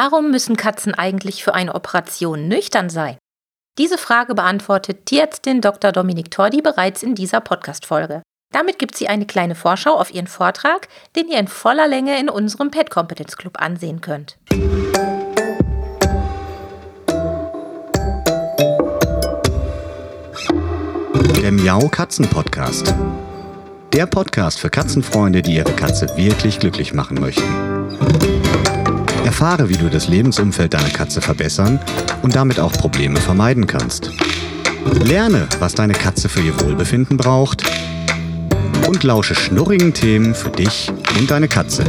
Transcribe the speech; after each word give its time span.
Warum 0.00 0.30
müssen 0.30 0.56
Katzen 0.56 0.94
eigentlich 0.94 1.42
für 1.42 1.54
eine 1.56 1.74
Operation 1.74 2.46
nüchtern 2.46 2.88
sein? 2.88 3.18
Diese 3.78 3.98
Frage 3.98 4.36
beantwortet 4.36 5.06
Tierärztin 5.06 5.60
Dr. 5.60 5.90
Dominik 5.90 6.30
Tordi 6.30 6.62
bereits 6.62 7.02
in 7.02 7.16
dieser 7.16 7.40
Podcast-Folge. 7.40 8.22
Damit 8.54 8.78
gibt 8.78 8.94
sie 8.94 9.08
eine 9.08 9.26
kleine 9.26 9.56
Vorschau 9.56 9.94
auf 9.94 10.14
ihren 10.14 10.28
Vortrag, 10.28 10.86
den 11.16 11.26
ihr 11.26 11.40
in 11.40 11.48
voller 11.48 11.88
Länge 11.88 12.16
in 12.20 12.30
unserem 12.30 12.70
Pet 12.70 12.90
Competence 12.90 13.36
Club 13.36 13.60
ansehen 13.60 14.00
könnt. 14.00 14.38
Der 21.42 21.50
Miau 21.50 21.88
Katzen 21.88 22.28
Podcast. 22.30 22.94
Der 23.92 24.06
Podcast 24.06 24.60
für 24.60 24.70
Katzenfreunde, 24.70 25.42
die 25.42 25.56
ihre 25.56 25.72
Katze 25.72 26.06
wirklich 26.16 26.60
glücklich 26.60 26.94
machen 26.94 27.18
möchten. 27.18 28.37
Erfahre, 29.28 29.68
wie 29.68 29.76
du 29.76 29.90
das 29.90 30.08
Lebensumfeld 30.08 30.72
deiner 30.72 30.88
Katze 30.88 31.20
verbessern 31.20 31.78
und 32.22 32.34
damit 32.34 32.58
auch 32.58 32.72
Probleme 32.72 33.20
vermeiden 33.20 33.66
kannst. 33.66 34.10
Lerne, 35.04 35.46
was 35.58 35.74
deine 35.74 35.92
Katze 35.92 36.30
für 36.30 36.40
ihr 36.40 36.58
Wohlbefinden 36.62 37.18
braucht 37.18 37.62
und 38.86 39.02
lausche 39.02 39.34
schnurrigen 39.34 39.92
Themen 39.92 40.34
für 40.34 40.48
dich 40.48 40.90
und 41.18 41.30
deine 41.30 41.46
Katze. 41.46 41.84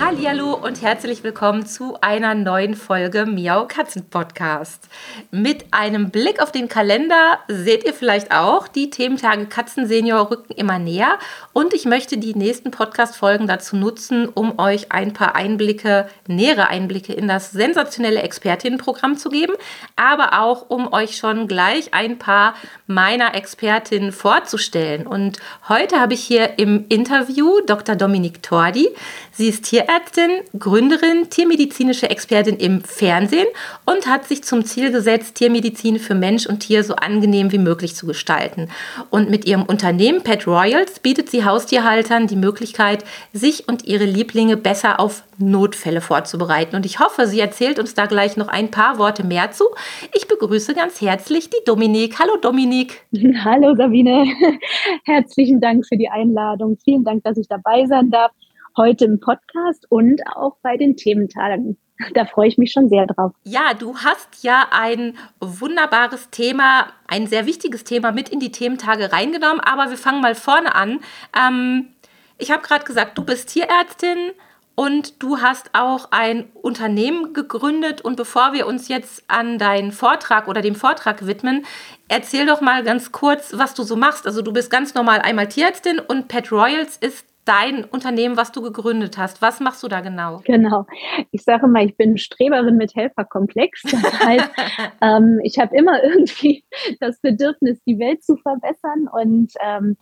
Hallo 0.00 0.13
und 0.24 0.80
herzlich 0.80 1.22
willkommen 1.22 1.66
zu 1.66 1.98
einer 2.00 2.34
neuen 2.34 2.74
Folge 2.76 3.26
Miau 3.26 3.66
Katzen 3.66 4.08
Podcast. 4.08 4.88
Mit 5.30 5.66
einem 5.70 6.08
Blick 6.08 6.40
auf 6.40 6.50
den 6.50 6.66
Kalender 6.66 7.40
seht 7.46 7.84
ihr 7.84 7.92
vielleicht 7.92 8.34
auch, 8.34 8.66
die 8.66 8.88
Thementage 8.88 9.44
Katzen 9.44 9.86
Senior 9.86 10.30
rücken 10.30 10.54
immer 10.54 10.78
näher 10.78 11.18
und 11.52 11.74
ich 11.74 11.84
möchte 11.84 12.16
die 12.16 12.34
nächsten 12.34 12.70
Podcast 12.70 13.16
Folgen 13.16 13.46
dazu 13.46 13.76
nutzen, 13.76 14.26
um 14.26 14.58
euch 14.58 14.90
ein 14.92 15.12
paar 15.12 15.36
Einblicke, 15.36 16.08
nähere 16.26 16.68
Einblicke 16.68 17.12
in 17.12 17.28
das 17.28 17.50
sensationelle 17.50 18.22
Expertinnenprogramm 18.22 19.18
zu 19.18 19.28
geben, 19.28 19.52
aber 19.94 20.40
auch 20.40 20.70
um 20.70 20.90
euch 20.94 21.18
schon 21.18 21.48
gleich 21.48 21.92
ein 21.92 22.18
paar 22.18 22.54
meiner 22.86 23.34
Expertinnen 23.34 24.12
vorzustellen. 24.12 25.06
Und 25.06 25.36
heute 25.68 26.00
habe 26.00 26.14
ich 26.14 26.24
hier 26.24 26.58
im 26.58 26.86
Interview 26.88 27.60
Dr. 27.66 27.94
Dominik 27.94 28.42
Tordi. 28.42 28.88
Sie 29.30 29.48
ist 29.50 29.64
Tierärztin, 29.66 30.13
Gründerin, 30.58 31.28
tiermedizinische 31.28 32.08
Expertin 32.08 32.56
im 32.56 32.82
Fernsehen 32.82 33.46
und 33.84 34.06
hat 34.06 34.26
sich 34.26 34.44
zum 34.44 34.64
Ziel 34.64 34.92
gesetzt, 34.92 35.34
Tiermedizin 35.34 35.98
für 35.98 36.14
Mensch 36.14 36.46
und 36.46 36.60
Tier 36.60 36.84
so 36.84 36.94
angenehm 36.94 37.50
wie 37.52 37.58
möglich 37.58 37.96
zu 37.96 38.06
gestalten. 38.06 38.68
Und 39.10 39.30
mit 39.30 39.44
ihrem 39.44 39.64
Unternehmen 39.64 40.22
Pet 40.22 40.46
Royals 40.46 41.00
bietet 41.00 41.30
sie 41.30 41.44
Haustierhaltern 41.44 42.26
die 42.26 42.36
Möglichkeit, 42.36 43.04
sich 43.32 43.68
und 43.68 43.84
ihre 43.84 44.04
Lieblinge 44.04 44.56
besser 44.56 45.00
auf 45.00 45.24
Notfälle 45.38 46.00
vorzubereiten. 46.00 46.76
Und 46.76 46.86
ich 46.86 47.00
hoffe, 47.00 47.26
sie 47.26 47.40
erzählt 47.40 47.78
uns 47.78 47.94
da 47.94 48.06
gleich 48.06 48.36
noch 48.36 48.48
ein 48.48 48.70
paar 48.70 48.98
Worte 48.98 49.26
mehr 49.26 49.50
zu. 49.50 49.64
Ich 50.14 50.28
begrüße 50.28 50.74
ganz 50.74 51.00
herzlich 51.00 51.50
die 51.50 51.64
Dominik. 51.66 52.18
Hallo 52.20 52.36
Dominik. 52.36 53.02
Hallo 53.44 53.74
Sabine. 53.74 54.26
Herzlichen 55.04 55.60
Dank 55.60 55.86
für 55.86 55.96
die 55.96 56.08
Einladung. 56.08 56.78
Vielen 56.84 57.04
Dank, 57.04 57.24
dass 57.24 57.36
ich 57.36 57.48
dabei 57.48 57.86
sein 57.86 58.10
darf 58.10 58.30
heute 58.76 59.04
im 59.04 59.20
Podcast 59.20 59.86
und 59.90 60.20
auch 60.34 60.56
bei 60.62 60.76
den 60.76 60.96
Thementagen. 60.96 61.78
Da 62.14 62.24
freue 62.24 62.48
ich 62.48 62.58
mich 62.58 62.72
schon 62.72 62.88
sehr 62.88 63.06
drauf. 63.06 63.32
Ja, 63.44 63.72
du 63.72 63.96
hast 63.98 64.42
ja 64.42 64.66
ein 64.72 65.16
wunderbares 65.40 66.30
Thema, 66.30 66.88
ein 67.06 67.28
sehr 67.28 67.46
wichtiges 67.46 67.84
Thema 67.84 68.10
mit 68.10 68.28
in 68.28 68.40
die 68.40 68.50
Thementage 68.50 69.12
reingenommen, 69.12 69.60
aber 69.60 69.90
wir 69.90 69.98
fangen 69.98 70.20
mal 70.20 70.34
vorne 70.34 70.74
an. 70.74 71.00
Ähm, 71.38 71.90
ich 72.36 72.50
habe 72.50 72.62
gerade 72.62 72.84
gesagt, 72.84 73.16
du 73.16 73.24
bist 73.24 73.50
Tierärztin 73.50 74.32
und 74.74 75.22
du 75.22 75.38
hast 75.38 75.70
auch 75.72 76.08
ein 76.10 76.50
Unternehmen 76.54 77.32
gegründet. 77.32 78.00
Und 78.00 78.16
bevor 78.16 78.52
wir 78.52 78.66
uns 78.66 78.88
jetzt 78.88 79.22
an 79.28 79.58
deinen 79.58 79.92
Vortrag 79.92 80.48
oder 80.48 80.62
dem 80.62 80.74
Vortrag 80.74 81.26
widmen, 81.26 81.64
erzähl 82.08 82.44
doch 82.46 82.60
mal 82.60 82.82
ganz 82.82 83.12
kurz, 83.12 83.52
was 83.56 83.74
du 83.74 83.84
so 83.84 83.94
machst. 83.94 84.26
Also 84.26 84.42
du 84.42 84.52
bist 84.52 84.70
ganz 84.70 84.94
normal 84.94 85.20
einmal 85.20 85.48
Tierärztin 85.48 86.00
und 86.00 86.26
Pet 86.26 86.50
Royals 86.50 86.96
ist 86.96 87.24
dein 87.44 87.84
Unternehmen, 87.84 88.36
was 88.36 88.52
du 88.52 88.62
gegründet 88.62 89.18
hast. 89.18 89.42
Was 89.42 89.60
machst 89.60 89.82
du 89.82 89.88
da 89.88 90.00
genau? 90.00 90.40
Genau. 90.44 90.86
Ich 91.30 91.42
sage 91.42 91.66
mal, 91.66 91.84
ich 91.84 91.96
bin 91.96 92.16
Streberin 92.16 92.76
mit 92.76 92.94
Helferkomplex. 92.94 93.82
Das 93.82 94.20
heißt, 94.20 94.50
ähm, 95.02 95.40
ich 95.42 95.58
habe 95.58 95.76
immer 95.76 96.02
irgendwie 96.02 96.64
das 97.00 97.20
Bedürfnis, 97.20 97.82
die 97.86 97.98
Welt 97.98 98.22
zu 98.22 98.36
verbessern. 98.36 99.08
Und 99.12 99.52
ähm, 99.62 99.96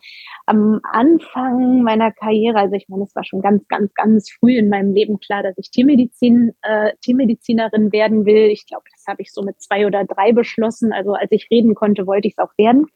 am 0.46 0.80
Anfang 0.84 1.82
meiner 1.82 2.12
Karriere, 2.12 2.58
also 2.58 2.74
ich 2.74 2.88
meine, 2.88 3.04
es 3.04 3.14
war 3.16 3.24
schon 3.24 3.42
ganz, 3.42 3.66
ganz, 3.68 3.92
ganz 3.94 4.30
früh 4.30 4.56
in 4.56 4.68
meinem 4.68 4.94
Leben 4.94 5.18
klar, 5.18 5.42
dass 5.42 5.58
ich 5.58 5.70
Tiermedizin, 5.70 6.52
äh, 6.62 6.92
Tiermedizinerin 7.02 7.92
werden 7.92 8.24
will. 8.24 8.50
Ich 8.50 8.66
glaube, 8.66 8.84
das 8.94 9.04
habe 9.06 9.22
ich 9.22 9.32
so 9.32 9.42
mit 9.42 9.60
zwei 9.60 9.86
oder 9.86 10.04
drei 10.04 10.32
beschlossen. 10.32 10.92
Also 10.92 11.14
als 11.14 11.32
ich 11.32 11.48
reden 11.50 11.74
konnte, 11.74 12.06
wollte 12.06 12.28
ich 12.28 12.34
es 12.36 12.44
auch 12.44 12.52
werden. 12.56 12.86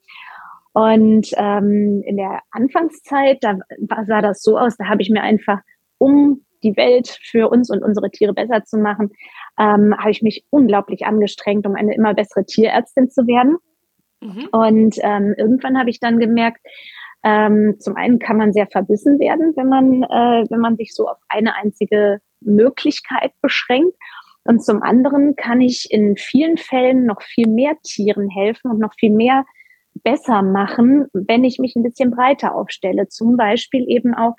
Und 0.77 1.31
ähm, 1.37 2.03
in 2.05 2.17
der 2.17 2.41
Anfangszeit, 2.51 3.43
da 3.43 3.57
sah 4.05 4.21
das 4.21 4.43
so 4.43 4.59
aus, 4.59 4.77
da 4.77 4.85
habe 4.85 5.01
ich 5.01 5.09
mir 5.09 5.23
einfach, 5.23 5.57
um 5.97 6.45
die 6.61 6.77
Welt 6.77 7.17
für 7.23 7.49
uns 7.49 7.71
und 7.71 7.81
unsere 7.81 8.11
Tiere 8.11 8.35
besser 8.35 8.63
zu 8.63 8.77
machen, 8.77 9.09
ähm, 9.57 9.97
habe 9.97 10.11
ich 10.11 10.21
mich 10.21 10.45
unglaublich 10.51 11.03
angestrengt, 11.03 11.65
um 11.65 11.73
eine 11.73 11.95
immer 11.95 12.13
bessere 12.13 12.45
Tierärztin 12.45 13.09
zu 13.09 13.25
werden. 13.25 13.57
Mhm. 14.21 14.49
Und 14.51 14.97
ähm, 15.01 15.33
irgendwann 15.35 15.79
habe 15.79 15.89
ich 15.89 15.99
dann 15.99 16.19
gemerkt, 16.19 16.61
ähm, 17.23 17.77
zum 17.79 17.95
einen 17.95 18.19
kann 18.19 18.37
man 18.37 18.53
sehr 18.53 18.67
verbissen 18.67 19.17
werden, 19.17 19.53
wenn 19.55 19.69
man, 19.69 20.03
äh, 20.03 20.45
wenn 20.51 20.59
man 20.59 20.77
sich 20.77 20.93
so 20.93 21.07
auf 21.07 21.17
eine 21.27 21.55
einzige 21.55 22.19
Möglichkeit 22.41 23.31
beschränkt. 23.41 23.97
Und 24.43 24.63
zum 24.63 24.83
anderen 24.83 25.35
kann 25.35 25.59
ich 25.59 25.87
in 25.89 26.17
vielen 26.17 26.57
Fällen 26.57 27.07
noch 27.07 27.23
viel 27.23 27.47
mehr 27.47 27.73
Tieren 27.81 28.29
helfen 28.29 28.69
und 28.69 28.79
noch 28.79 28.93
viel 28.93 29.11
mehr 29.11 29.43
besser 30.03 30.41
machen, 30.41 31.07
wenn 31.13 31.43
ich 31.43 31.59
mich 31.59 31.75
ein 31.75 31.83
bisschen 31.83 32.11
breiter 32.11 32.55
aufstelle. 32.55 33.07
Zum 33.07 33.37
Beispiel 33.37 33.85
eben 33.87 34.13
auch 34.13 34.35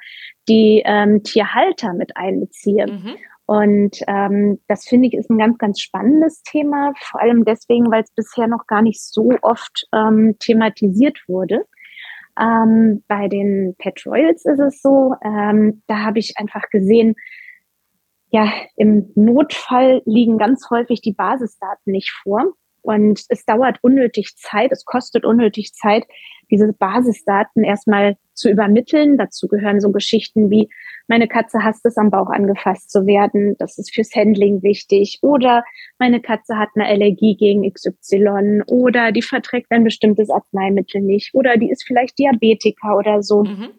die 0.49 0.83
ähm, 0.85 1.23
Tierhalter 1.23 1.95
mit 1.95 2.17
einbeziehe. 2.17 2.87
Mhm. 2.87 3.17
Und 3.47 4.01
ähm, 4.07 4.61
das 4.69 4.87
finde 4.87 5.09
ich 5.09 5.15
ist 5.15 5.31
ein 5.31 5.39
ganz, 5.39 5.57
ganz 5.57 5.81
spannendes 5.81 6.43
Thema, 6.43 6.93
vor 6.99 7.23
allem 7.23 7.47
deswegen, 7.47 7.91
weil 7.91 8.03
es 8.03 8.11
bisher 8.11 8.47
noch 8.47 8.67
gar 8.67 8.83
nicht 8.83 9.03
so 9.03 9.31
oft 9.41 9.87
ähm, 9.95 10.37
thematisiert 10.39 11.19
wurde. 11.27 11.65
Ähm, 12.39 13.03
bei 13.09 13.27
den 13.29 13.75
Pet 13.79 14.05
Royals 14.05 14.45
ist 14.45 14.61
es 14.61 14.83
so, 14.83 15.15
ähm, 15.25 15.83
da 15.87 16.01
habe 16.05 16.19
ich 16.19 16.35
einfach 16.37 16.69
gesehen, 16.71 17.15
ja, 18.31 18.53
im 18.77 19.11
Notfall 19.15 20.03
liegen 20.05 20.37
ganz 20.37 20.69
häufig 20.71 21.01
die 21.01 21.15
Basisdaten 21.15 21.93
nicht 21.93 22.11
vor. 22.23 22.53
Und 22.83 23.25
es 23.29 23.45
dauert 23.45 23.79
unnötig 23.83 24.37
Zeit, 24.37 24.73
es 24.73 24.85
kostet 24.85 25.25
unnötig 25.25 25.75
Zeit, 25.75 26.05
diese 26.51 26.73
Basisdaten 26.73 27.65
erstmal 27.65 28.17
zu 28.35 28.49
übermitteln. 28.51 29.19
Dazu 29.19 29.49
gehören 29.49 29.81
so 29.81 29.91
Geschichten 29.91 30.51
wie, 30.51 30.69
meine 31.09 31.27
Katze 31.27 31.65
hasst 31.65 31.85
es, 31.87 31.97
am 31.97 32.11
Bauch 32.11 32.29
angefasst 32.29 32.91
zu 32.91 33.07
werden. 33.07 33.57
Das 33.59 33.79
ist 33.79 33.95
fürs 33.95 34.15
Handling 34.15 34.63
wichtig. 34.63 35.19
Oder 35.23 35.65
meine 35.99 36.21
Katze 36.21 36.57
hat 36.57 36.69
eine 36.75 36.87
Allergie 36.87 37.37
gegen 37.37 37.71
XY. 37.71 38.63
Oder 38.67 39.11
die 39.13 39.23
verträgt 39.23 39.71
ein 39.71 39.85
bestimmtes 39.85 40.31
Arzneimittel 40.31 41.01
nicht. 41.01 41.35
Oder 41.35 41.57
die 41.57 41.71
ist 41.71 41.85
vielleicht 41.85 42.19
Diabetiker 42.19 42.97
oder 42.97 43.23
so. 43.23 43.45
Mhm. 43.45 43.71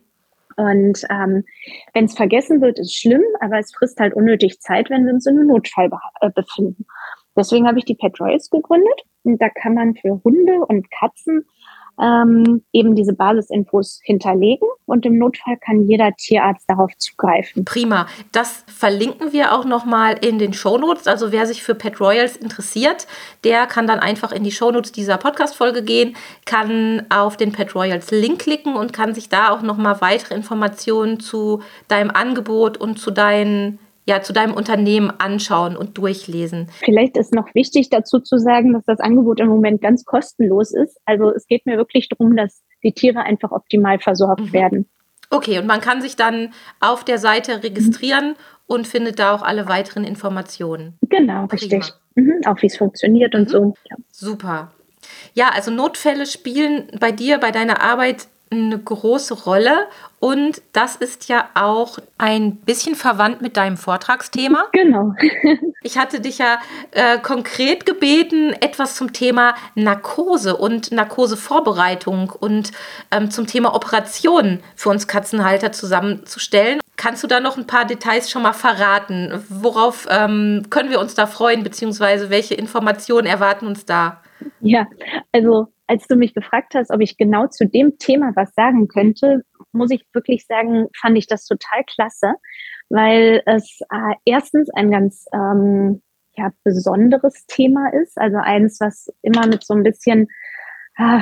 Und 0.58 1.06
ähm, 1.10 1.46
wenn 1.94 2.06
es 2.06 2.16
vergessen 2.16 2.62
wird, 2.62 2.80
ist 2.80 2.94
schlimm, 2.94 3.24
aber 3.40 3.60
es 3.60 3.74
frisst 3.74 4.00
halt 4.00 4.14
unnötig 4.14 4.60
Zeit, 4.60 4.90
wenn 4.90 5.06
wir 5.06 5.14
uns 5.14 5.26
in 5.26 5.38
einem 5.38 5.48
Notfall 5.48 5.90
äh, 6.20 6.30
befinden. 6.32 6.86
Deswegen 7.40 7.68
habe 7.68 7.80
ich 7.80 7.86
die 7.86 7.96
Pet 7.96 8.20
Royals 8.20 8.50
gegründet 8.50 9.06
und 9.24 9.42
da 9.42 9.50
kann 9.50 9.74
man 9.74 9.96
für 9.96 10.22
Hunde 10.24 10.66
und 10.68 10.92
Katzen 10.92 11.46
ähm, 12.02 12.64
eben 12.72 12.96
diese 12.96 13.14
Basisinfos 13.14 14.00
hinterlegen 14.04 14.68
und 14.86 15.06
im 15.06 15.18
Notfall 15.18 15.58
kann 15.58 15.86
jeder 15.86 16.14
Tierarzt 16.16 16.70
darauf 16.70 16.92
zugreifen. 16.98 17.66
Prima. 17.66 18.08
Das 18.32 18.64
verlinken 18.68 19.34
wir 19.34 19.54
auch 19.54 19.66
nochmal 19.66 20.16
in 20.22 20.40
den 20.40 20.54
Shownotes. 20.54 21.08
Also 21.08 21.32
wer 21.32 21.46
sich 21.46 21.62
für 21.62 21.76
Pet 21.76 22.00
Royals 22.00 22.38
interessiert, 22.38 23.08
der 23.44 23.68
kann 23.68 23.88
dann 23.88 24.00
einfach 24.00 24.32
in 24.32 24.44
die 24.44 24.52
Shownotes 24.52 24.92
dieser 24.92 25.18
Podcast-Folge 25.18 25.84
gehen, 25.84 26.16
kann 26.46 27.06
auf 27.10 27.36
den 27.36 27.52
Pet 27.52 27.76
Royals 27.76 28.12
Link 28.12 28.40
klicken 28.40 28.76
und 28.76 28.94
kann 28.94 29.14
sich 29.14 29.30
da 29.30 29.50
auch 29.50 29.62
nochmal 29.62 30.00
weitere 30.02 30.36
Informationen 30.36 31.20
zu 31.20 31.62
deinem 31.88 32.12
Angebot 32.12 32.78
und 32.78 32.98
zu 32.98 33.12
deinen 33.12 33.80
ja, 34.10 34.24
zu 34.24 34.34
deinem 34.34 34.56
Unternehmen 34.56 35.12
anschauen 35.20 35.78
und 35.78 36.00
durchlesen. 36.00 36.68
Vielleicht 36.84 37.16
ist 37.16 37.32
noch 37.32 37.54
wichtig 37.54 37.92
dazu 37.92 38.20
zu 38.20 38.40
sagen, 38.40 38.74
dass 38.74 38.84
das 38.86 39.00
Angebot 39.00 39.40
im 39.40 39.48
Moment 39.48 39.84
ganz 39.84 40.04
kostenlos 40.04 40.74
ist. 40.74 40.98
Also 41.06 41.30
es 41.32 41.46
geht 41.46 41.68
mir 41.68 41.78
wirklich 41.78 42.10
darum, 42.10 42.36
dass 42.36 42.64
die 42.84 42.92
Tiere 42.92 43.20
einfach 43.20 43.52
optimal 43.52 44.00
versorgt 44.00 44.42
mhm. 44.42 44.54
werden. 44.54 44.90
Okay, 45.30 45.60
und 45.60 45.68
man 45.68 45.80
kann 45.80 46.02
sich 46.02 46.16
dann 46.16 46.52
auf 46.80 47.04
der 47.04 47.20
Seite 47.20 47.62
registrieren 47.62 48.30
mhm. 48.30 48.36
und 48.66 48.88
findet 48.88 49.20
da 49.20 49.36
auch 49.36 49.44
alle 49.44 49.70
weiteren 49.70 50.04
Informationen. 50.04 50.98
Genau, 51.08 51.46
Prima. 51.46 51.52
richtig. 51.52 51.94
Mhm, 52.16 52.42
auch 52.48 52.60
wie 52.64 52.68
es 52.68 52.78
funktioniert 52.78 53.36
und 53.36 53.50
mhm. 53.50 53.52
so. 53.52 53.74
Ja. 53.92 53.96
Super. 54.12 54.72
Ja, 55.36 55.52
also 55.54 55.70
Notfälle 55.70 56.26
spielen 56.26 56.88
bei 57.00 57.12
dir, 57.12 57.38
bei 57.38 57.52
deiner 57.52 57.80
Arbeit 57.84 58.28
eine 58.52 58.80
große 58.80 59.44
Rolle 59.44 59.88
und 60.20 60.62
das 60.74 60.96
ist 60.96 61.30
ja 61.30 61.50
auch 61.54 62.00
ein 62.18 62.58
bisschen 62.58 62.96
verwandt 62.96 63.42
mit 63.42 63.58
deinem 63.58 63.78
Vortragsthema. 63.78 64.66
Genau. 64.74 65.14
ich 65.82 65.98
hatte 65.98 66.20
dich 66.20 66.40
ja 66.40 66.60
äh, 66.92 67.20
konkret 67.20 67.86
gebeten, 67.86 68.54
etwas 68.54 68.96
zum 68.96 69.14
Thema 69.14 69.56
Narkose 69.76 70.58
und 70.58 70.92
Narkosevorbereitung 70.92 72.32
und 72.32 72.72
ähm, 73.12 73.32
zum 73.32 73.48
Thema 73.48 73.76
Operationen 73.76 74.62
für 74.76 74.90
uns 74.90 75.08
Katzenhalter 75.08 75.72
zusammenzustellen. 75.72 76.80
Kannst 76.98 77.24
du 77.24 77.28
da 77.28 77.40
noch 77.40 77.56
ein 77.56 77.68
paar 77.68 77.86
Details 77.86 78.30
schon 78.30 78.42
mal 78.42 78.54
verraten? 78.54 79.42
Worauf 79.48 80.06
ähm, 80.10 80.66
können 80.70 80.90
wir 80.90 81.00
uns 81.00 81.14
da 81.16 81.28
freuen, 81.28 81.64
beziehungsweise 81.64 82.30
welche 82.30 82.56
Informationen 82.56 83.26
erwarten 83.26 83.68
uns 83.68 83.86
da? 83.86 84.22
Ja, 84.60 84.86
also 85.32 85.72
als 85.90 86.06
du 86.08 86.16
mich 86.16 86.36
gefragt 86.36 86.76
hast, 86.76 86.92
ob 86.92 87.02
ich 87.02 87.18
genau 87.18 87.48
zu 87.48 87.68
dem 87.68 87.98
Thema 87.98 88.32
was 88.36 88.54
sagen 88.54 88.88
könnte, 88.88 89.44
muss 89.72 89.90
ich 89.90 90.06
wirklich 90.14 90.46
sagen, 90.46 90.88
fand 90.96 91.18
ich 91.18 91.26
das 91.26 91.46
total 91.46 91.84
klasse, 91.84 92.36
weil 92.90 93.42
es 93.48 93.80
äh, 93.92 94.14
erstens 94.24 94.70
ein 94.70 94.92
ganz 94.92 95.26
ähm, 95.34 96.04
ja, 96.38 96.52
besonderes 96.64 97.48
Thema 97.48 97.92
ist, 97.92 98.20
also 98.20 98.38
eins, 98.38 98.80
was 98.80 99.12
immer 99.24 99.48
mit 99.48 99.66
so 99.66 99.74
ein 99.74 99.82
bisschen 99.82 100.28
äh, 100.98 101.22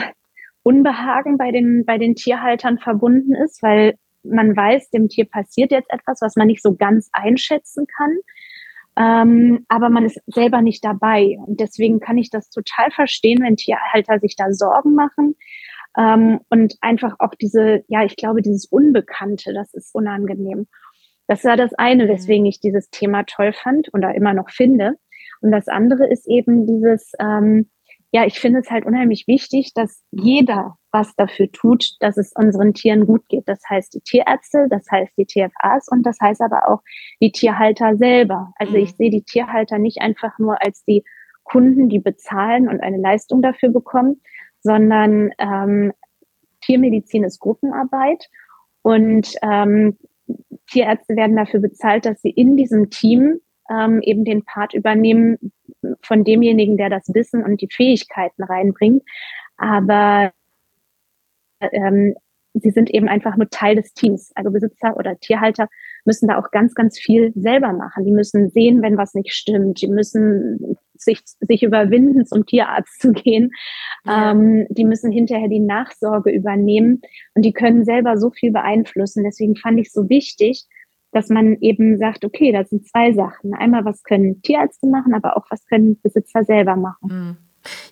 Unbehagen 0.64 1.38
bei 1.38 1.52
den, 1.52 1.86
bei 1.86 1.98
den 1.98 2.16
Tierhaltern 2.16 2.78
verbunden 2.78 3.36
ist, 3.36 3.64
weil 3.64 3.96
man 4.24 4.54
weiß, 4.54 4.90
dem 4.90 5.08
Tier 5.08 5.26
passiert 5.26 5.72
jetzt 5.72 5.90
etwas, 5.94 6.20
was 6.20 6.36
man 6.36 6.48
nicht 6.48 6.62
so 6.62 6.76
ganz 6.76 7.10
einschätzen 7.14 7.88
kann. 7.88 8.18
Ähm, 8.98 9.66
aber 9.68 9.90
man 9.90 10.06
ist 10.06 10.20
selber 10.26 10.62
nicht 10.62 10.84
dabei. 10.84 11.38
Und 11.46 11.60
deswegen 11.60 12.00
kann 12.00 12.18
ich 12.18 12.30
das 12.30 12.50
total 12.50 12.90
verstehen, 12.92 13.42
wenn 13.44 13.56
Tierhalter 13.56 14.20
sich 14.20 14.36
da 14.36 14.52
Sorgen 14.52 14.96
machen. 14.96 15.36
Ähm, 15.98 16.40
und 16.50 16.76
einfach 16.82 17.16
auch 17.20 17.36
diese, 17.40 17.84
ja, 17.88 18.04
ich 18.04 18.16
glaube, 18.16 18.42
dieses 18.42 18.66
Unbekannte, 18.66 19.54
das 19.54 19.74
ist 19.74 19.94
unangenehm. 19.94 20.68
Das 21.28 21.44
war 21.44 21.58
das 21.58 21.74
eine, 21.74 22.06
mhm. 22.06 22.10
weswegen 22.10 22.46
ich 22.46 22.60
dieses 22.60 22.90
Thema 22.90 23.24
toll 23.24 23.54
fand 23.54 23.94
oder 23.94 24.16
immer 24.16 24.34
noch 24.34 24.50
finde. 24.50 24.96
Und 25.42 25.52
das 25.52 25.68
andere 25.68 26.08
ist 26.08 26.28
eben 26.28 26.66
dieses, 26.66 27.12
ähm, 27.20 27.70
ja, 28.12 28.26
ich 28.26 28.40
finde 28.40 28.60
es 28.60 28.72
halt 28.72 28.86
unheimlich 28.86 29.26
wichtig, 29.28 29.74
dass 29.76 30.04
jeder 30.12 30.78
was 30.98 31.16
dafür 31.16 31.52
tut, 31.52 31.96
dass 32.00 32.18
es 32.18 32.34
unseren 32.34 32.74
Tieren 32.74 33.06
gut 33.06 33.28
geht. 33.30 33.48
Das 33.48 33.60
heißt 33.70 33.94
die 33.94 34.02
Tierärzte, 34.02 34.68
das 34.70 34.90
heißt 34.90 35.14
die 35.18 35.26
TFAs 35.26 35.88
und 35.90 36.04
das 36.04 36.20
heißt 36.20 36.42
aber 36.42 36.68
auch 36.70 36.82
die 37.22 37.32
Tierhalter 37.32 37.98
selber. 37.98 38.52
Also 38.56 38.74
mhm. 38.74 38.80
ich 38.80 38.96
sehe 38.96 39.12
die 39.12 39.24
Tierhalter 39.24 39.78
nicht 39.78 40.02
einfach 40.02 40.40
nur 40.40 40.62
als 40.64 40.84
die 40.86 41.04
Kunden, 41.44 41.88
die 41.88 42.00
bezahlen 42.00 42.68
und 42.68 42.82
eine 42.82 42.98
Leistung 42.98 43.42
dafür 43.42 43.70
bekommen, 43.70 44.22
sondern 44.62 45.32
ähm, 45.38 45.94
Tiermedizin 46.62 47.24
ist 47.24 47.40
Gruppenarbeit 47.40 48.28
und 48.82 49.34
ähm, 49.44 49.98
Tierärzte 50.70 51.16
werden 51.16 51.36
dafür 51.36 51.60
bezahlt, 51.60 52.06
dass 52.06 52.22
sie 52.22 52.32
in 52.32 52.58
diesem 52.58 52.90
Team 52.90 53.40
ähm, 53.70 54.02
eben 54.02 54.26
den 54.26 54.44
Part 54.44 54.74
übernehmen 54.74 55.38
von 56.02 56.24
demjenigen, 56.24 56.76
der 56.76 56.90
das 56.90 57.14
Wissen 57.14 57.44
und 57.44 57.62
die 57.62 57.70
Fähigkeiten 57.72 58.44
reinbringt. 58.44 59.04
Aber 59.58 60.32
ähm, 61.60 62.16
sie 62.62 62.72
sind 62.72 62.90
eben 62.90 63.08
einfach 63.08 63.36
nur 63.38 63.50
Teil 63.50 63.76
des 63.76 63.94
Teams. 63.94 64.32
Also 64.36 64.52
Besitzer 64.52 64.98
oder 64.98 65.18
Tierhalter 65.20 65.68
müssen 66.06 66.28
da 66.28 66.38
auch 66.38 66.52
ganz, 66.52 66.74
ganz 66.74 66.98
viel 66.98 67.32
selber 67.36 67.74
machen. 67.74 68.06
Die 68.06 68.12
müssen 68.12 68.50
sehen, 68.50 68.82
wenn 68.82 68.98
was 68.98 69.14
nicht 69.14 69.34
stimmt. 69.34 69.82
Die 69.82 69.88
müssen 69.88 70.78
sich, 70.96 71.22
sich 71.40 71.64
überwinden, 71.64 72.26
zum 72.26 72.46
Tierarzt 72.46 73.02
zu 73.02 73.12
gehen. 73.12 73.52
Ja. 74.06 74.32
Ähm, 74.32 74.68
die 74.70 74.86
müssen 74.86 75.12
hinterher 75.12 75.50
die 75.50 75.60
Nachsorge 75.60 76.32
übernehmen 76.32 77.02
und 77.36 77.44
die 77.44 77.54
können 77.54 77.86
selber 77.86 78.18
so 78.18 78.32
viel 78.32 78.52
beeinflussen. 78.52 79.24
Deswegen 79.24 79.56
fand 79.56 79.80
ich 79.80 79.88
es 79.88 79.94
so 79.94 80.10
wichtig, 80.10 80.66
dass 81.12 81.30
man 81.30 81.58
eben 81.62 81.98
sagt, 81.98 82.26
okay, 82.26 82.52
das 82.52 82.70
sind 82.70 82.88
zwei 82.88 83.14
Sachen. 83.14 83.54
Einmal, 83.54 83.86
was 83.86 84.04
können 84.04 84.42
Tierärzte 84.42 84.88
machen, 84.88 85.14
aber 85.14 85.38
auch, 85.38 85.46
was 85.50 85.66
können 85.66 86.00
Besitzer 86.02 86.44
selber 86.44 86.76
machen. 86.76 87.08
Mhm. 87.10 87.38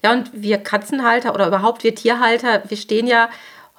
Ja, 0.04 0.14
und 0.14 0.32
wir 0.34 0.58
Katzenhalter 0.58 1.34
oder 1.34 1.48
überhaupt 1.48 1.84
wir 1.84 1.96
Tierhalter, 1.96 2.64
wir 2.70 2.78
stehen 2.78 3.08
ja 3.08 3.30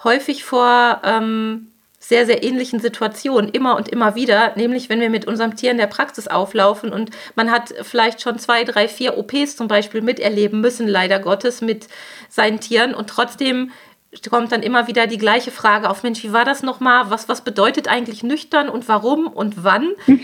häufig 0.07 0.45
vor 0.45 1.03
ähm, 1.05 1.73
sehr, 1.99 2.25
sehr 2.25 2.45
ähnlichen 2.45 2.79
Situationen, 2.79 3.51
immer 3.51 3.77
und 3.77 3.89
immer 3.89 4.15
wieder, 4.15 4.53
nämlich 4.57 4.89
wenn 4.89 5.01
wir 5.01 5.11
mit 5.11 5.27
unserem 5.27 5.57
Tier 5.57 5.73
in 5.73 5.77
der 5.77 5.89
Praxis 5.89 6.29
auflaufen 6.29 6.93
und 6.93 7.11
man 7.35 7.51
hat 7.51 7.75
vielleicht 7.83 8.23
schon 8.23 8.39
zwei, 8.39 8.65
drei, 8.65 8.87
vier 8.87 9.19
OPs 9.19 9.57
zum 9.57 9.67
Beispiel 9.67 10.03
miterleben 10.03 10.61
müssen, 10.61 10.87
leider 10.87 11.19
Gottes, 11.19 11.61
mit 11.61 11.89
seinen 12.29 12.61
Tieren 12.61 12.95
und 12.95 13.11
trotzdem 13.11 13.73
kommt 14.31 14.53
dann 14.53 14.63
immer 14.63 14.87
wieder 14.87 15.07
die 15.07 15.19
gleiche 15.19 15.51
Frage 15.51 15.91
auf, 15.91 16.03
Mensch, 16.05 16.23
wie 16.23 16.33
war 16.33 16.45
das 16.45 16.63
nochmal? 16.63 17.11
Was, 17.11 17.29
was 17.29 17.43
bedeutet 17.43 17.89
eigentlich 17.89 18.23
nüchtern 18.23 18.69
und 18.69 18.89
warum 18.89 19.27
und 19.27 19.65
wann? 19.65 19.91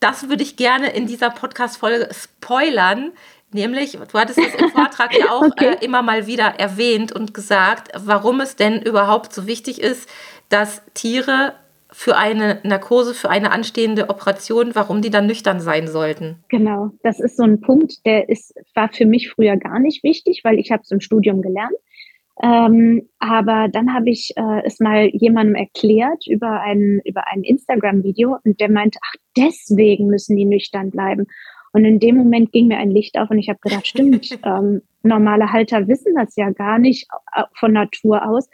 Das 0.00 0.28
würde 0.28 0.42
ich 0.42 0.56
gerne 0.56 0.92
in 0.92 1.06
dieser 1.06 1.30
Podcast-Folge 1.30 2.08
spoilern. 2.12 3.12
Nämlich, 3.52 3.92
du 3.92 4.18
hattest 4.18 4.38
es 4.38 4.54
im 4.54 4.70
Vortrag 4.70 5.16
ja 5.18 5.30
auch 5.30 5.42
okay. 5.46 5.76
äh, 5.80 5.84
immer 5.84 6.02
mal 6.02 6.26
wieder 6.26 6.44
erwähnt 6.58 7.12
und 7.12 7.34
gesagt, 7.34 7.92
warum 8.04 8.40
es 8.40 8.56
denn 8.56 8.80
überhaupt 8.80 9.32
so 9.32 9.46
wichtig 9.46 9.80
ist, 9.80 10.08
dass 10.48 10.82
Tiere 10.94 11.54
für 11.92 12.16
eine 12.16 12.58
Narkose, 12.62 13.14
für 13.14 13.28
eine 13.28 13.52
anstehende 13.52 14.08
Operation, 14.08 14.74
warum 14.74 15.02
die 15.02 15.10
dann 15.10 15.26
nüchtern 15.26 15.60
sein 15.60 15.86
sollten. 15.86 16.36
Genau, 16.48 16.90
das 17.02 17.20
ist 17.20 17.36
so 17.36 17.42
ein 17.42 17.60
Punkt, 17.60 18.04
der 18.06 18.30
ist, 18.30 18.54
war 18.74 18.88
für 18.88 19.04
mich 19.04 19.30
früher 19.30 19.56
gar 19.58 19.78
nicht 19.78 20.02
wichtig, 20.02 20.40
weil 20.42 20.58
ich 20.58 20.70
habe 20.70 20.82
es 20.82 20.90
im 20.90 21.00
Studium 21.00 21.42
gelernt. 21.42 21.76
Ähm, 22.42 23.08
aber 23.18 23.68
dann 23.70 23.92
habe 23.92 24.08
ich 24.08 24.32
äh, 24.36 24.62
es 24.64 24.80
mal 24.80 25.08
jemandem 25.12 25.54
erklärt 25.54 26.26
über 26.26 26.60
ein, 26.62 27.00
über 27.04 27.24
ein 27.30 27.42
Instagram-Video 27.42 28.38
und 28.42 28.58
der 28.58 28.70
meinte, 28.70 28.98
ach, 29.02 29.14
deswegen 29.36 30.06
müssen 30.06 30.36
die 30.36 30.46
nüchtern 30.46 30.90
bleiben. 30.90 31.26
Und 31.72 31.84
in 31.84 31.98
dem 31.98 32.16
Moment 32.16 32.52
ging 32.52 32.68
mir 32.68 32.78
ein 32.78 32.90
Licht 32.90 33.18
auf 33.18 33.30
und 33.30 33.38
ich 33.38 33.48
habe 33.48 33.58
gedacht, 33.60 33.86
stimmt, 33.86 34.38
ähm, 34.44 34.82
normale 35.02 35.52
Halter 35.52 35.88
wissen 35.88 36.14
das 36.14 36.36
ja 36.36 36.50
gar 36.50 36.78
nicht 36.78 37.08
äh, 37.34 37.44
von 37.58 37.72
Natur 37.72 38.28
aus. 38.28 38.48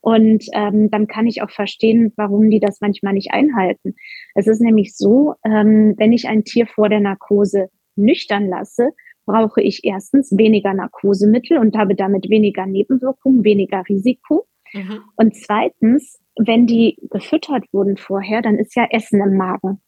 Und 0.00 0.44
ähm, 0.52 0.90
dann 0.90 1.06
kann 1.06 1.26
ich 1.26 1.40
auch 1.40 1.50
verstehen, 1.50 2.12
warum 2.16 2.50
die 2.50 2.60
das 2.60 2.82
manchmal 2.82 3.14
nicht 3.14 3.32
einhalten. 3.32 3.94
Es 4.34 4.46
ist 4.46 4.60
nämlich 4.60 4.94
so, 4.96 5.34
ähm, 5.46 5.94
wenn 5.96 6.12
ich 6.12 6.28
ein 6.28 6.44
Tier 6.44 6.66
vor 6.66 6.90
der 6.90 7.00
Narkose 7.00 7.70
nüchtern 7.96 8.48
lasse, 8.48 8.90
brauche 9.24 9.62
ich 9.62 9.80
erstens 9.84 10.36
weniger 10.36 10.74
Narkosemittel 10.74 11.56
und 11.56 11.76
habe 11.76 11.94
damit 11.94 12.28
weniger 12.28 12.66
Nebenwirkungen, 12.66 13.44
weniger 13.44 13.82
Risiko. 13.88 14.46
Mhm. 14.74 15.00
Und 15.16 15.36
zweitens, 15.36 16.20
wenn 16.36 16.66
die 16.66 16.98
gefüttert 17.10 17.64
wurden 17.72 17.96
vorher, 17.96 18.42
dann 18.42 18.58
ist 18.58 18.76
ja 18.76 18.86
Essen 18.90 19.22
im 19.22 19.36
Magen. 19.38 19.80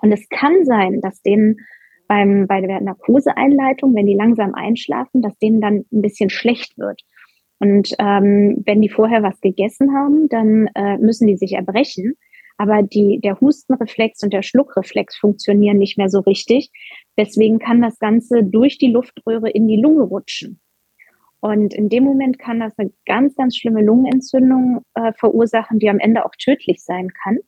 Und 0.00 0.10
es 0.10 0.28
kann 0.28 0.64
sein, 0.64 1.00
dass 1.00 1.22
denen 1.22 1.58
beim, 2.06 2.46
bei 2.46 2.60
der 2.60 2.80
Narkoseeinleitung, 2.80 3.94
wenn 3.94 4.06
die 4.06 4.14
langsam 4.14 4.54
einschlafen, 4.54 5.22
dass 5.22 5.36
denen 5.38 5.60
dann 5.60 5.84
ein 5.92 6.02
bisschen 6.02 6.30
schlecht 6.30 6.78
wird. 6.78 7.02
Und 7.58 7.94
ähm, 7.98 8.62
wenn 8.66 8.82
die 8.82 8.88
vorher 8.88 9.22
was 9.22 9.40
gegessen 9.40 9.94
haben, 9.94 10.28
dann 10.28 10.68
äh, 10.74 10.98
müssen 10.98 11.26
die 11.26 11.36
sich 11.36 11.52
erbrechen. 11.52 12.14
Aber 12.56 12.82
die, 12.82 13.20
der 13.22 13.40
Hustenreflex 13.40 14.22
und 14.22 14.32
der 14.32 14.42
Schluckreflex 14.42 15.16
funktionieren 15.16 15.78
nicht 15.78 15.98
mehr 15.98 16.08
so 16.08 16.20
richtig. 16.20 16.70
Deswegen 17.16 17.58
kann 17.58 17.82
das 17.82 17.98
Ganze 17.98 18.44
durch 18.44 18.78
die 18.78 18.90
Luftröhre 18.90 19.50
in 19.50 19.66
die 19.66 19.80
Lunge 19.80 20.02
rutschen. 20.02 20.60
Und 21.40 21.74
in 21.74 21.88
dem 21.88 22.04
Moment 22.04 22.38
kann 22.38 22.60
das 22.60 22.78
eine 22.78 22.92
ganz, 23.06 23.34
ganz 23.34 23.56
schlimme 23.56 23.82
Lungenentzündung 23.82 24.82
äh, 24.94 25.12
verursachen, 25.12 25.78
die 25.78 25.90
am 25.90 25.98
Ende 25.98 26.24
auch 26.24 26.34
tödlich 26.38 26.82
sein 26.82 27.10
kann. 27.22 27.38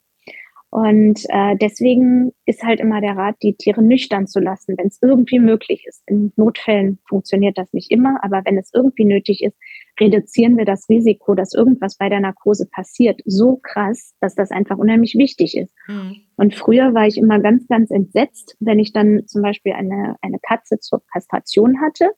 Und 0.71 1.25
äh, 1.29 1.57
deswegen 1.57 2.33
ist 2.45 2.63
halt 2.63 2.81
immer 2.81 3.01
der 3.01 3.17
Rat, 3.17 3.37
die 3.43 3.55
Tiere 3.55 3.83
nüchtern 3.83 4.27
zu 4.27 4.41
lassen, 4.41 4.77
wenn 4.77 4.89
es 4.89 4.99
irgendwie 5.01 5.39
möglich 5.39 5.87
ist. 5.87 6.03
In 6.07 6.33
Notfällen 6.37 6.99
funktioniert 7.09 7.57
das 7.57 7.73
nicht 7.73 7.91
immer, 7.91 8.23
aber 8.23 8.43
wenn 8.45 8.59
es 8.59 8.71
irgendwie 8.75 9.05
nötig 9.05 9.43
ist, 9.43 9.57
reduzieren 9.99 10.59
wir 10.59 10.65
das 10.65 10.89
Risiko, 10.89 11.35
dass 11.35 11.55
irgendwas 11.55 11.97
bei 11.97 12.09
der 12.09 12.21
Narkose 12.21 12.67
passiert, 12.67 13.21
so 13.25 13.57
krass, 13.63 14.15
dass 14.21 14.35
das 14.35 14.51
einfach 14.51 14.77
unheimlich 14.77 15.15
wichtig 15.15 15.57
ist. 15.57 15.73
Mhm. 15.87 16.17
Und 16.37 16.55
früher 16.55 16.93
war 16.93 17.07
ich 17.07 17.17
immer 17.17 17.39
ganz, 17.39 17.67
ganz 17.69 17.91
entsetzt, 17.91 18.57
wenn 18.61 18.79
ich 18.79 18.93
dann 18.93 19.27
zum 19.27 19.43
Beispiel 19.43 19.73
eine, 19.73 20.17
eine 20.21 20.39
Katze 20.41 20.79
zur 20.79 21.01
Kastration 21.13 21.81
hatte. 21.81 22.11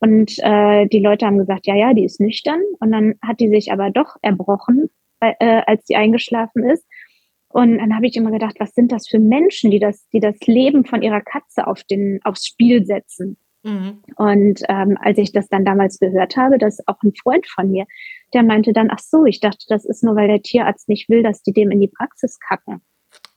Und 0.00 0.34
äh, 0.40 0.86
die 0.88 1.00
Leute 1.00 1.24
haben 1.24 1.38
gesagt, 1.38 1.66
ja, 1.66 1.76
ja, 1.76 1.94
die 1.94 2.04
ist 2.04 2.20
nüchtern. 2.20 2.60
Und 2.80 2.92
dann 2.92 3.14
hat 3.22 3.40
die 3.40 3.48
sich 3.48 3.72
aber 3.72 3.90
doch 3.90 4.16
erbrochen, 4.20 4.90
äh, 5.20 5.62
als 5.66 5.86
sie 5.86 5.96
eingeschlafen 5.96 6.64
ist. 6.64 6.84
Und 7.54 7.78
dann 7.78 7.94
habe 7.94 8.08
ich 8.08 8.16
immer 8.16 8.32
gedacht, 8.32 8.56
was 8.58 8.74
sind 8.74 8.90
das 8.90 9.06
für 9.06 9.20
Menschen, 9.20 9.70
die 9.70 9.78
das, 9.78 10.08
die 10.08 10.18
das 10.18 10.40
Leben 10.40 10.84
von 10.84 11.02
ihrer 11.02 11.20
Katze 11.20 11.68
auf 11.68 11.84
den, 11.84 12.18
aufs 12.24 12.46
Spiel 12.46 12.84
setzen? 12.84 13.36
Mhm. 13.62 14.02
Und 14.16 14.62
ähm, 14.68 14.98
als 15.00 15.18
ich 15.18 15.30
das 15.30 15.48
dann 15.48 15.64
damals 15.64 16.00
gehört 16.00 16.36
habe, 16.36 16.58
dass 16.58 16.84
auch 16.88 17.00
ein 17.04 17.14
Freund 17.14 17.46
von 17.46 17.70
mir, 17.70 17.86
der 18.32 18.42
meinte 18.42 18.72
dann, 18.72 18.88
ach 18.90 18.98
so, 18.98 19.24
ich 19.24 19.38
dachte, 19.38 19.66
das 19.68 19.84
ist 19.84 20.02
nur, 20.02 20.16
weil 20.16 20.26
der 20.26 20.42
Tierarzt 20.42 20.88
nicht 20.88 21.08
will, 21.08 21.22
dass 21.22 21.44
die 21.44 21.52
dem 21.52 21.70
in 21.70 21.80
die 21.80 21.86
Praxis 21.86 22.40
kacken. 22.40 22.82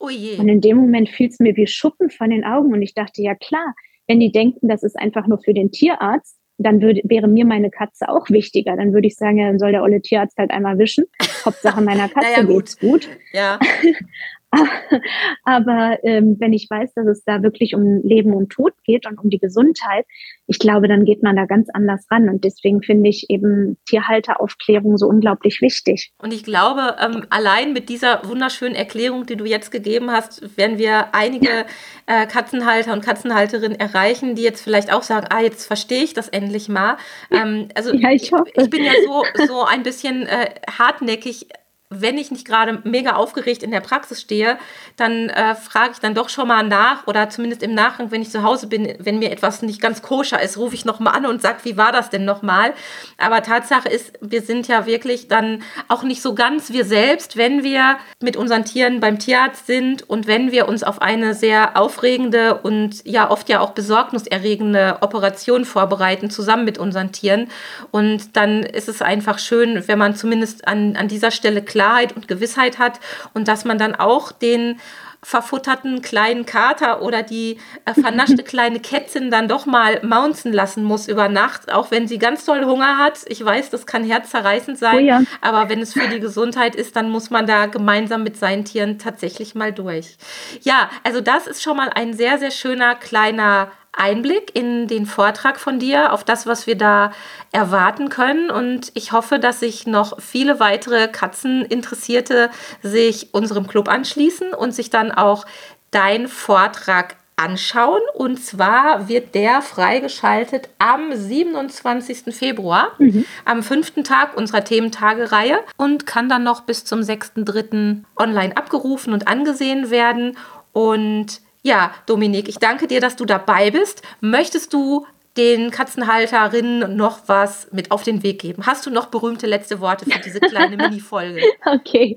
Oh 0.00 0.10
je. 0.10 0.36
Und 0.38 0.48
in 0.48 0.60
dem 0.60 0.78
Moment 0.78 1.10
fiel 1.10 1.28
es 1.28 1.38
mir 1.38 1.54
wie 1.54 1.68
Schuppen 1.68 2.10
von 2.10 2.30
den 2.30 2.42
Augen 2.42 2.72
und 2.72 2.82
ich 2.82 2.94
dachte, 2.94 3.22
ja 3.22 3.36
klar, 3.36 3.72
wenn 4.08 4.18
die 4.18 4.32
denken, 4.32 4.66
das 4.66 4.82
ist 4.82 4.98
einfach 4.98 5.28
nur 5.28 5.38
für 5.38 5.54
den 5.54 5.70
Tierarzt, 5.70 6.37
dann 6.58 6.82
würde, 6.82 7.00
wäre 7.04 7.28
mir 7.28 7.44
meine 7.44 7.70
Katze 7.70 8.08
auch 8.08 8.28
wichtiger. 8.30 8.76
Dann 8.76 8.92
würde 8.92 9.06
ich 9.06 9.16
sagen, 9.16 9.38
ja, 9.38 9.46
dann 9.46 9.58
soll 9.58 9.72
der 9.72 9.82
olle 9.82 10.02
Tierarzt 10.02 10.36
halt 10.38 10.50
einmal 10.50 10.78
wischen. 10.78 11.04
Hauptsache 11.44 11.80
meiner 11.80 12.08
Katze 12.08 12.28
naja, 12.32 12.42
gut. 12.42 12.56
geht's 12.56 12.78
gut. 12.78 13.08
Ja. 13.32 13.58
Aber 15.44 15.98
ähm, 16.02 16.36
wenn 16.38 16.52
ich 16.52 16.68
weiß, 16.70 16.94
dass 16.94 17.06
es 17.06 17.24
da 17.24 17.42
wirklich 17.42 17.74
um 17.74 18.00
Leben 18.02 18.32
und 18.32 18.50
Tod 18.50 18.72
geht 18.84 19.06
und 19.06 19.18
um 19.18 19.30
die 19.30 19.38
Gesundheit, 19.38 20.06
ich 20.46 20.58
glaube, 20.58 20.88
dann 20.88 21.04
geht 21.04 21.22
man 21.22 21.36
da 21.36 21.44
ganz 21.44 21.68
anders 21.72 22.06
ran. 22.10 22.28
Und 22.28 22.44
deswegen 22.44 22.82
finde 22.82 23.10
ich 23.10 23.28
eben 23.28 23.76
Tierhalteraufklärung 23.86 24.96
so 24.96 25.06
unglaublich 25.06 25.60
wichtig. 25.60 26.12
Und 26.22 26.32
ich 26.32 26.44
glaube, 26.44 26.96
ähm, 27.00 27.26
allein 27.28 27.74
mit 27.74 27.90
dieser 27.90 28.26
wunderschönen 28.26 28.74
Erklärung, 28.74 29.26
die 29.26 29.36
du 29.36 29.44
jetzt 29.44 29.70
gegeben 29.70 30.10
hast, 30.10 30.56
werden 30.56 30.78
wir 30.78 31.14
einige 31.14 31.66
äh, 32.06 32.26
Katzenhalter 32.26 32.94
und 32.94 33.04
Katzenhalterinnen 33.04 33.78
erreichen, 33.78 34.34
die 34.34 34.42
jetzt 34.42 34.62
vielleicht 34.62 34.92
auch 34.92 35.02
sagen, 35.02 35.26
ah, 35.30 35.42
jetzt 35.42 35.66
verstehe 35.66 36.02
ich 36.02 36.14
das 36.14 36.28
endlich 36.28 36.70
mal. 36.70 36.96
Ähm, 37.30 37.68
also 37.74 37.92
ja, 37.92 38.10
ich, 38.10 38.32
ich, 38.32 38.32
ich, 38.54 38.70
bin 38.70 38.84
ja 38.84 38.92
so, 39.04 39.24
so 39.46 39.64
ein 39.64 39.82
bisschen 39.82 40.26
äh, 40.26 40.54
hartnäckig 40.78 41.48
wenn 41.90 42.18
ich 42.18 42.30
nicht 42.30 42.46
gerade 42.46 42.80
mega 42.84 43.14
aufgeregt 43.14 43.62
in 43.62 43.70
der 43.70 43.80
Praxis 43.80 44.20
stehe, 44.20 44.58
dann 44.96 45.30
äh, 45.30 45.54
frage 45.54 45.92
ich 45.92 45.98
dann 45.98 46.14
doch 46.14 46.28
schon 46.28 46.48
mal 46.48 46.62
nach 46.62 47.06
oder 47.06 47.30
zumindest 47.30 47.62
im 47.62 47.74
Nachgang, 47.74 48.10
wenn 48.10 48.20
ich 48.20 48.30
zu 48.30 48.42
Hause 48.42 48.66
bin, 48.66 48.94
wenn 48.98 49.18
mir 49.18 49.30
etwas 49.30 49.62
nicht 49.62 49.80
ganz 49.80 50.02
koscher 50.02 50.42
ist, 50.42 50.58
rufe 50.58 50.74
ich 50.74 50.84
noch 50.84 51.00
mal 51.00 51.12
an 51.12 51.24
und 51.24 51.40
sage, 51.40 51.60
wie 51.62 51.78
war 51.78 51.90
das 51.90 52.10
denn 52.10 52.26
nochmal? 52.26 52.74
Aber 53.16 53.42
Tatsache 53.42 53.88
ist, 53.88 54.12
wir 54.20 54.42
sind 54.42 54.68
ja 54.68 54.84
wirklich 54.84 55.28
dann 55.28 55.62
auch 55.88 56.02
nicht 56.02 56.20
so 56.20 56.34
ganz 56.34 56.70
wir 56.72 56.84
selbst, 56.84 57.38
wenn 57.38 57.64
wir 57.64 57.96
mit 58.20 58.36
unseren 58.36 58.66
Tieren 58.66 59.00
beim 59.00 59.18
Tierarzt 59.18 59.66
sind 59.66 60.08
und 60.08 60.26
wenn 60.26 60.52
wir 60.52 60.68
uns 60.68 60.82
auf 60.82 61.00
eine 61.00 61.32
sehr 61.32 61.76
aufregende 61.76 62.58
und 62.58 63.06
ja 63.06 63.30
oft 63.30 63.48
ja 63.48 63.60
auch 63.60 63.70
besorgniserregende 63.70 64.98
Operation 65.00 65.64
vorbereiten, 65.64 66.28
zusammen 66.28 66.66
mit 66.66 66.76
unseren 66.76 67.12
Tieren. 67.12 67.48
Und 67.92 68.36
dann 68.36 68.62
ist 68.62 68.88
es 68.90 69.00
einfach 69.00 69.38
schön, 69.38 69.88
wenn 69.88 69.98
man 69.98 70.14
zumindest 70.14 70.68
an, 70.68 70.94
an 70.94 71.08
dieser 71.08 71.30
Stelle 71.30 71.62
klar 71.62 71.77
Klarheit 71.78 72.16
und 72.16 72.26
Gewissheit 72.26 72.80
hat 72.80 72.98
und 73.34 73.46
dass 73.46 73.64
man 73.64 73.78
dann 73.78 73.94
auch 73.94 74.32
den 74.32 74.80
verfutterten 75.22 76.02
kleinen 76.02 76.44
Kater 76.44 77.02
oder 77.02 77.22
die 77.22 77.58
äh, 77.84 77.94
vernaschte 77.94 78.42
kleine 78.44 78.80
Kätzin 78.80 79.30
dann 79.30 79.46
doch 79.46 79.64
mal 79.64 80.00
mounzen 80.04 80.52
lassen 80.52 80.82
muss 80.82 81.06
über 81.06 81.28
Nacht, 81.28 81.72
auch 81.72 81.92
wenn 81.92 82.08
sie 82.08 82.18
ganz 82.18 82.44
toll 82.44 82.64
Hunger 82.64 82.98
hat. 82.98 83.20
Ich 83.26 83.44
weiß, 83.44 83.70
das 83.70 83.86
kann 83.86 84.02
herzzerreißend 84.02 84.76
sein, 84.76 84.96
oh 84.96 85.00
ja. 85.00 85.22
aber 85.40 85.68
wenn 85.68 85.80
es 85.80 85.92
für 85.92 86.08
die 86.08 86.20
Gesundheit 86.20 86.74
ist, 86.74 86.96
dann 86.96 87.10
muss 87.10 87.30
man 87.30 87.46
da 87.46 87.66
gemeinsam 87.66 88.24
mit 88.24 88.36
seinen 88.36 88.64
Tieren 88.64 88.98
tatsächlich 88.98 89.54
mal 89.54 89.72
durch. 89.72 90.16
Ja, 90.62 90.90
also 91.04 91.20
das 91.20 91.46
ist 91.46 91.62
schon 91.62 91.76
mal 91.76 91.90
ein 91.90 92.12
sehr, 92.12 92.38
sehr 92.38 92.52
schöner 92.52 92.96
kleiner 92.96 93.70
Einblick 93.98 94.54
in 94.54 94.86
den 94.86 95.06
Vortrag 95.06 95.58
von 95.58 95.78
dir, 95.78 96.12
auf 96.12 96.24
das, 96.24 96.46
was 96.46 96.66
wir 96.66 96.76
da 96.76 97.12
erwarten 97.52 98.08
können. 98.08 98.50
Und 98.50 98.90
ich 98.94 99.12
hoffe, 99.12 99.38
dass 99.38 99.60
sich 99.60 99.86
noch 99.86 100.20
viele 100.20 100.60
weitere 100.60 101.08
Katzeninteressierte 101.08 102.50
sich 102.82 103.34
unserem 103.34 103.66
Club 103.66 103.88
anschließen 103.88 104.54
und 104.54 104.72
sich 104.72 104.90
dann 104.90 105.10
auch 105.10 105.46
dein 105.90 106.28
Vortrag 106.28 107.16
anschauen. 107.38 108.00
Und 108.14 108.42
zwar 108.44 109.08
wird 109.08 109.34
der 109.34 109.62
freigeschaltet 109.62 110.68
am 110.78 111.14
27. 111.14 112.34
Februar, 112.34 112.92
mhm. 112.98 113.24
am 113.44 113.62
fünften 113.62 114.04
Tag 114.04 114.36
unserer 114.36 114.64
Thementagereihe 114.64 115.60
und 115.76 116.06
kann 116.06 116.28
dann 116.28 116.42
noch 116.42 116.62
bis 116.62 116.84
zum 116.84 117.00
6.3. 117.00 118.02
online 118.16 118.56
abgerufen 118.56 119.12
und 119.12 119.28
angesehen 119.28 119.90
werden. 119.90 120.36
Und 120.72 121.40
ja, 121.62 121.92
Dominik, 122.06 122.48
ich 122.48 122.58
danke 122.58 122.86
dir, 122.86 123.00
dass 123.00 123.16
du 123.16 123.24
dabei 123.24 123.70
bist. 123.70 124.02
Möchtest 124.20 124.72
du 124.72 125.06
den 125.38 125.70
Katzenhalterinnen 125.70 126.96
noch 126.96 127.20
was 127.28 127.70
mit 127.72 127.92
auf 127.92 128.02
den 128.02 128.24
Weg 128.24 128.40
geben? 128.40 128.66
Hast 128.66 128.84
du 128.86 128.90
noch 128.90 129.06
berühmte 129.06 129.46
letzte 129.46 129.80
Worte 129.80 130.04
für 130.04 130.18
diese 130.18 130.40
kleine 130.40 130.76
Mini-Folge? 130.88 131.42
Okay, 131.64 132.16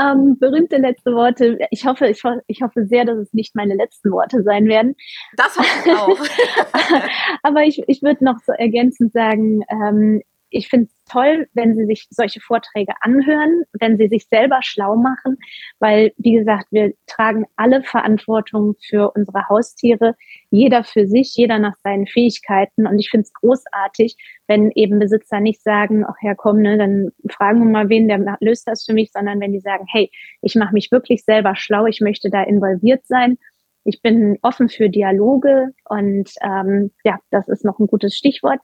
ähm, 0.00 0.38
berühmte 0.38 0.76
letzte 0.76 1.12
Worte. 1.12 1.58
Ich 1.70 1.84
hoffe, 1.84 2.06
ich, 2.06 2.22
ich, 2.46 2.62
hoffe 2.62 2.86
sehr, 2.86 3.04
dass 3.04 3.18
es 3.18 3.32
nicht 3.32 3.56
meine 3.56 3.74
letzten 3.74 4.12
Worte 4.12 4.42
sein 4.44 4.66
werden. 4.66 4.94
Das 5.36 5.58
hoffe 5.58 5.68
ich 5.84 5.92
auch. 5.92 6.18
Aber 7.42 7.64
ich, 7.64 7.82
ich 7.88 8.02
würde 8.02 8.24
noch 8.24 8.38
so 8.46 8.52
ergänzend 8.52 9.12
sagen, 9.12 9.62
ähm, 9.68 10.22
ich 10.50 10.68
finde 10.68 10.86
es 10.86 11.04
toll, 11.10 11.48
wenn 11.54 11.76
Sie 11.76 11.86
sich 11.86 12.06
solche 12.10 12.40
Vorträge 12.40 12.92
anhören, 13.00 13.62
wenn 13.78 13.96
Sie 13.96 14.08
sich 14.08 14.26
selber 14.26 14.60
schlau 14.62 14.96
machen, 14.96 15.36
weil, 15.78 16.12
wie 16.18 16.32
gesagt, 16.32 16.66
wir 16.70 16.92
tragen 17.06 17.44
alle 17.56 17.82
Verantwortung 17.82 18.74
für 18.88 19.10
unsere 19.12 19.48
Haustiere, 19.48 20.14
jeder 20.50 20.84
für 20.84 21.06
sich, 21.06 21.34
jeder 21.36 21.58
nach 21.58 21.76
seinen 21.82 22.06
Fähigkeiten. 22.06 22.86
Und 22.86 22.98
ich 22.98 23.10
finde 23.10 23.24
es 23.24 23.32
großartig, 23.34 24.16
wenn 24.46 24.70
eben 24.72 24.98
Besitzer 24.98 25.40
nicht 25.40 25.62
sagen, 25.62 26.04
ach 26.06 26.16
ja, 26.22 26.34
komm, 26.34 26.60
ne, 26.62 26.76
dann 26.76 27.10
fragen 27.28 27.60
wir 27.60 27.70
mal 27.70 27.88
wen, 27.88 28.08
der 28.08 28.36
löst 28.40 28.66
das 28.66 28.84
für 28.84 28.92
mich, 28.92 29.10
sondern 29.12 29.40
wenn 29.40 29.52
die 29.52 29.60
sagen, 29.60 29.86
hey, 29.88 30.10
ich 30.42 30.54
mache 30.54 30.74
mich 30.74 30.90
wirklich 30.90 31.24
selber 31.24 31.54
schlau, 31.56 31.86
ich 31.86 32.00
möchte 32.00 32.30
da 32.30 32.42
involviert 32.42 33.06
sein. 33.06 33.38
Ich 33.84 34.02
bin 34.02 34.38
offen 34.42 34.68
für 34.68 34.90
Dialoge 34.90 35.68
und 35.88 36.30
ähm, 36.42 36.90
ja, 37.02 37.18
das 37.30 37.48
ist 37.48 37.64
noch 37.64 37.78
ein 37.78 37.86
gutes 37.86 38.14
Stichwort. 38.14 38.60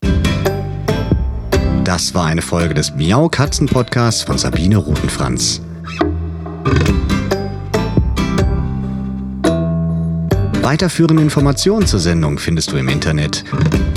Das 1.83 2.13
war 2.13 2.25
eine 2.25 2.41
Folge 2.41 2.74
des 2.74 2.93
Miau 2.93 3.29
Katzen 3.29 3.67
Podcasts 3.67 4.21
von 4.21 4.38
Sabine 4.38 4.77
Rutenfranz. 4.77 5.62
Weiterführende 10.62 11.24
Informationen 11.24 11.88
zur 11.88 12.00
Sendung 12.00 12.38
findest 12.38 12.72
du 12.72 12.78
im 12.78 12.88
Internet 12.89 13.44